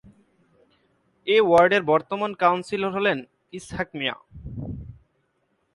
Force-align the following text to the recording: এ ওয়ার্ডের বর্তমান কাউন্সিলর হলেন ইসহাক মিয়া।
এ 1.27 1.37
ওয়ার্ডের 1.47 1.83
বর্তমান 1.83 2.31
কাউন্সিলর 2.33 2.91
হলেন 2.91 3.17
ইসহাক 3.53 3.89
মিয়া। 3.95 4.15